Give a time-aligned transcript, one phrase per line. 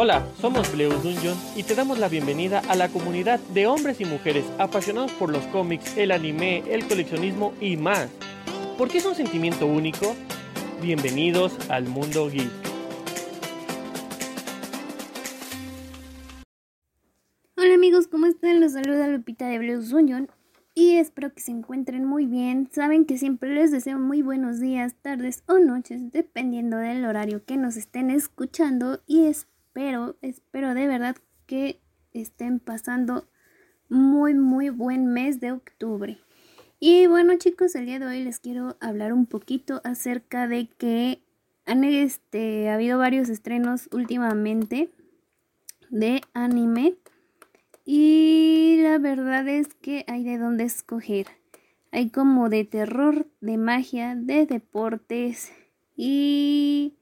[0.00, 4.04] Hola, somos Bleus Dungeon y te damos la bienvenida a la comunidad de hombres y
[4.04, 8.08] mujeres apasionados por los cómics, el anime, el coleccionismo y más.
[8.78, 10.14] ¿Por qué es un sentimiento único?
[10.80, 12.48] Bienvenidos al mundo geek.
[17.56, 18.60] Hola amigos, ¿cómo están?
[18.60, 20.30] Los saluda Lupita de Bleus Dungeon
[20.76, 22.68] y espero que se encuentren muy bien.
[22.70, 27.56] Saben que siempre les deseo muy buenos días, tardes o noches, dependiendo del horario que
[27.56, 29.57] nos estén escuchando y espero,
[30.22, 31.80] espero de verdad que
[32.12, 33.28] estén pasando
[33.88, 36.18] muy muy buen mes de octubre.
[36.80, 41.22] Y bueno chicos, el día de hoy les quiero hablar un poquito acerca de que
[41.64, 44.90] han este, ha habido varios estrenos últimamente
[45.90, 46.96] de anime
[47.84, 51.28] y la verdad es que hay de dónde escoger.
[51.92, 55.52] Hay como de terror, de magia, de deportes
[55.96, 56.98] y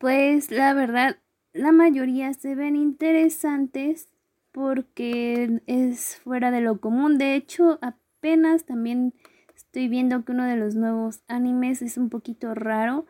[0.00, 1.18] pues la verdad
[1.52, 4.08] la mayoría se ven interesantes
[4.50, 7.18] porque es fuera de lo común.
[7.18, 9.12] De hecho, apenas también
[9.54, 13.04] estoy viendo que uno de los nuevos animes es un poquito raro,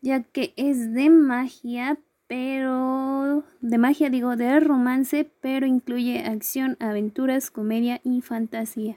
[0.00, 7.50] ya que es de magia, pero de magia digo de romance, pero incluye acción, aventuras,
[7.52, 8.96] comedia y fantasía.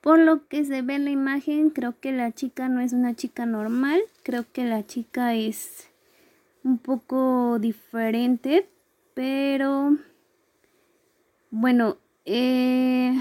[0.00, 3.14] Por lo que se ve en la imagen, creo que la chica no es una
[3.14, 5.89] chica normal, creo que la chica es
[6.64, 8.68] un poco diferente,
[9.14, 9.96] pero
[11.50, 13.14] bueno, eh,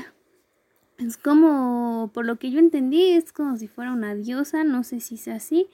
[0.98, 5.00] es como, por lo que yo entendí, es como si fuera una diosa, no sé
[5.00, 5.68] si sea así,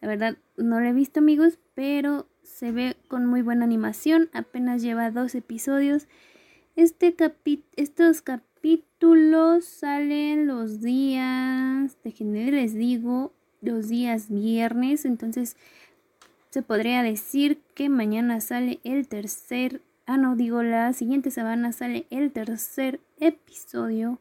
[0.00, 4.82] la verdad no lo he visto amigos, pero se ve con muy buena animación, apenas
[4.82, 6.08] lleva dos episodios.
[6.76, 15.56] Este capi estos capítulos salen los días, de les digo, los días viernes, entonces
[16.54, 22.06] se podría decir que mañana sale el tercer, ah no, digo la siguiente semana sale
[22.10, 24.20] el tercer episodio.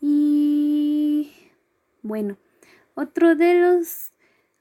[0.00, 1.30] Y
[2.00, 2.38] bueno,
[2.94, 4.12] otro de los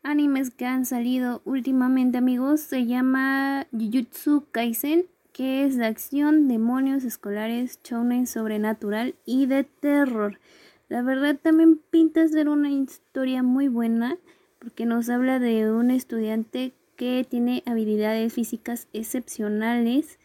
[0.04, 7.06] animes que han salido últimamente, amigos, se llama Jujutsu Kaisen, que es de acción, demonios
[7.06, 10.42] escolares, shounen sobrenatural y de terror.
[10.90, 14.18] La verdad también pinta ser una historia muy buena
[14.60, 20.20] porque nos habla de un estudiante que tiene habilidades físicas excepcionales,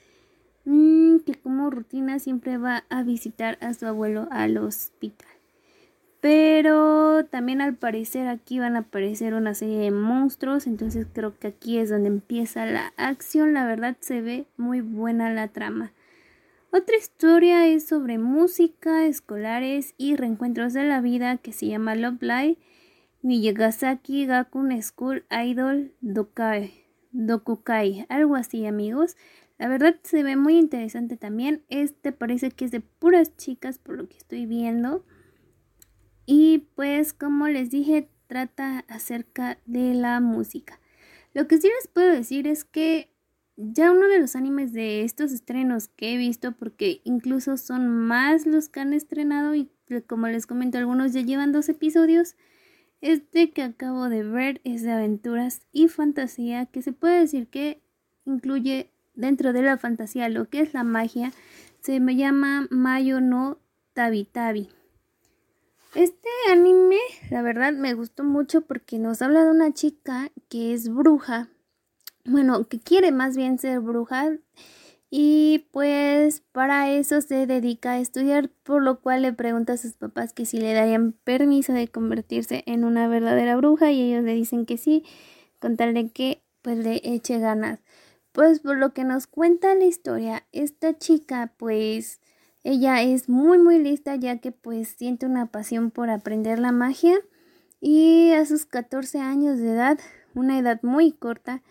[0.65, 5.29] mm, que como rutina siempre va a visitar a su abuelo al hospital.
[6.25, 10.67] Pero también al parecer aquí van a aparecer una serie de monstruos.
[10.67, 13.53] Entonces creo que aquí es donde empieza la acción.
[13.53, 15.93] La verdad se ve muy buena la trama.
[16.71, 22.23] Otra historia es sobre música, escolares y reencuentros de la vida que se llama Love
[22.23, 22.57] Live.
[23.25, 26.75] Miyagasaki Gakun School Idol Dokai,
[27.11, 29.17] Dokukai, algo así amigos.
[29.57, 31.65] La verdad se ve muy interesante también.
[31.71, 35.07] Este parece que es de puras chicas por lo que estoy viendo.
[36.27, 40.79] Y pues como les dije, trata acerca de la música.
[41.33, 43.11] Lo que sí les puedo decir es que
[43.57, 48.45] ya uno de los animes de estos estrenos que he visto, porque incluso son más
[48.45, 49.71] los que han estrenado y
[50.07, 52.37] como les comento, algunos ya llevan dos episodios.
[53.05, 57.83] Este que acabo de ver es de aventuras y fantasía, que se puede decir que
[58.25, 61.31] incluye dentro de la fantasía lo que es la magia.
[61.83, 63.59] Se me llama Mayo no
[63.93, 64.71] Tabi Tabi.
[65.95, 66.97] Este anime,
[67.29, 71.51] la verdad, me gustó mucho porque nos habla de una chica que es bruja.
[72.25, 74.31] Bueno, que quiere más bien ser bruja.
[75.17, 79.93] Y pues para eso se dedica a estudiar, por lo cual le pregunta a sus
[79.93, 84.35] papás que si le darían permiso de convertirse en una verdadera bruja y ellos le
[84.35, 85.05] dicen que sí,
[85.61, 87.79] con tal de que pues le eche ganas.
[88.33, 92.21] Pues por lo que nos cuenta la historia, esta chica pues
[92.65, 97.15] ella es muy muy lista ya que pues siente una pasión por aprender la magia
[97.81, 99.97] y a sus 14 años de edad,
[100.35, 101.63] una edad muy corta,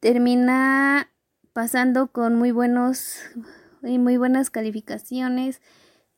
[0.00, 1.08] termina
[1.54, 3.20] pasando con muy buenos
[3.82, 5.62] y muy buenas calificaciones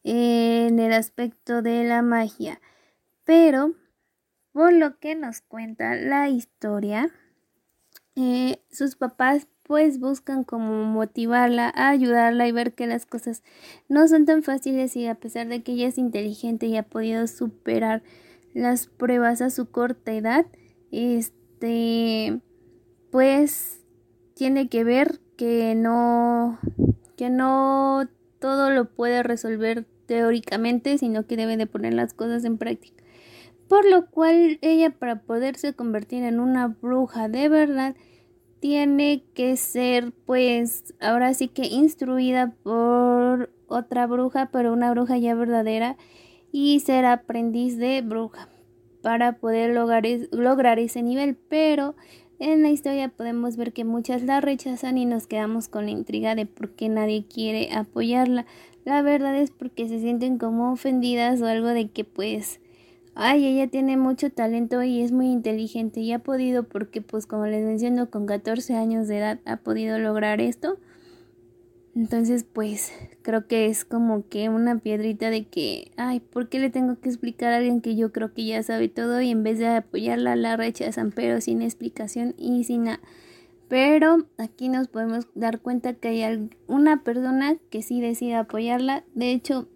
[0.03, 2.61] en el aspecto de la magia.
[3.25, 3.75] Pero,
[4.53, 7.11] por lo que nos cuenta la historia,
[8.17, 13.43] eh, sus papás pues buscan como motivarla, ayudarla y ver que las cosas
[13.89, 17.27] no son tan fáciles y a pesar de que ella es inteligente y ha podido
[17.27, 18.03] superar
[18.55, 20.47] las pruebas a su corta edad,
[20.93, 22.41] este
[23.11, 23.85] pues
[24.35, 26.59] tiene que ver que no
[27.17, 32.59] que no todo lo puede resolver teóricamente, sino que debe de poner las cosas en
[32.59, 33.03] práctica.
[33.69, 37.97] Por lo cual ella para poderse convertir en una bruja de verdad
[38.61, 45.35] tiene que ser pues ahora sí que instruida por otra bruja, pero una bruja ya
[45.35, 45.97] verdadera
[46.53, 48.49] y ser aprendiz de bruja
[49.03, 51.94] para poder lograr, lograr ese nivel, pero
[52.38, 56.35] en la historia podemos ver que muchas la rechazan y nos quedamos con la intriga
[56.35, 58.47] de por qué nadie quiere apoyarla.
[58.85, 62.61] La verdad es porque se sienten como ofendidas o algo de que pues
[63.15, 67.47] ay, ella tiene mucho talento y es muy inteligente y ha podido porque pues como
[67.47, 70.79] les menciono con 14 años de edad ha podido lograr esto.
[71.96, 76.69] Entonces, pues creo que es como que una piedrita de que, ay, ¿por qué le
[76.69, 79.58] tengo que explicar a alguien que yo creo que ya sabe todo y en vez
[79.58, 83.00] de apoyarla la rechazan, pero sin explicación y sin nada?
[83.69, 89.02] Pero aquí nos podemos dar cuenta que hay una persona que sí decide apoyarla.
[89.14, 89.66] De hecho,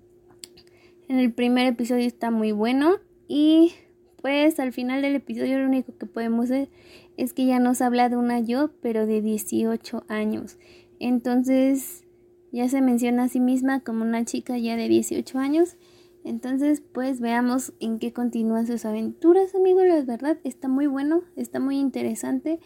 [1.08, 2.96] en el primer episodio está muy bueno
[3.28, 3.72] y
[4.20, 6.68] pues al final del episodio lo único que podemos ver
[7.16, 10.58] es que ya nos habla de una yo, pero de 18 años.
[10.98, 12.04] Entonces
[12.52, 15.76] ya se menciona a sí misma como una chica ya de 18 años.
[16.24, 19.84] Entonces, pues veamos en qué continúan sus aventuras, amigos.
[19.86, 22.60] La verdad, está muy bueno, está muy interesante.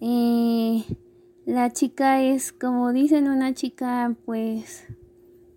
[0.00, 0.84] Eh,
[1.46, 4.86] la chica es, como dicen, una chica, pues,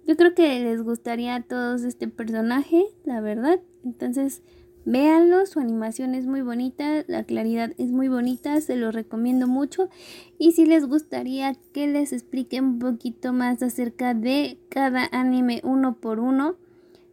[0.07, 3.59] yo creo que les gustaría a todos este personaje, la verdad.
[3.83, 4.41] Entonces,
[4.83, 9.89] Véanlo, su animación es muy bonita, la claridad es muy bonita, se lo recomiendo mucho.
[10.39, 15.97] Y si les gustaría que les explique un poquito más acerca de cada anime uno
[15.99, 16.55] por uno,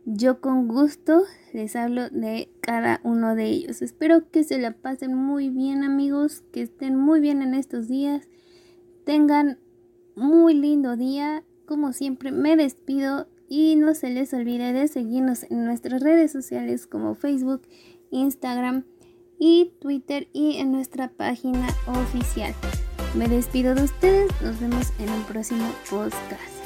[0.06, 3.82] yo con gusto les hablo de cada uno de ellos.
[3.82, 8.26] Espero que se la pasen muy bien amigos, que estén muy bien en estos días,
[9.04, 9.58] tengan
[10.16, 11.44] muy lindo día.
[11.66, 16.86] Como siempre me despido y no se les olvide de seguirnos en nuestras redes sociales
[16.86, 17.62] como Facebook,
[18.10, 18.84] Instagram
[19.38, 22.54] y Twitter y en nuestra página oficial.
[23.14, 26.57] Me despido de ustedes, nos vemos en un próximo podcast.